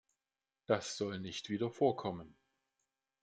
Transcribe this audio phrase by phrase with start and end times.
[0.65, 2.35] Das soll nicht wieder vorkommen!